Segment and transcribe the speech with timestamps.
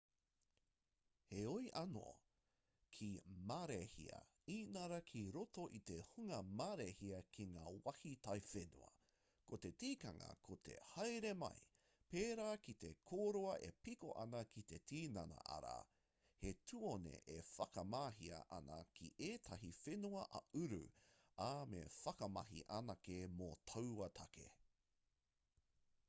[1.31, 2.03] heoi anō
[2.99, 3.07] ki
[3.49, 4.21] marēhia
[4.53, 8.87] inarā ki roto i te hunga marēhia ki ngā wāhi taiwhenua
[9.51, 11.59] ko te tikanga ko te haere mai
[12.15, 15.75] pērā ki te kōroa e piko ana ki te tinana arā
[16.39, 20.81] he tuone e whakamahia ana ki ētahi whenua ā-uru
[21.49, 24.49] ā me whakamahi anake mō taua take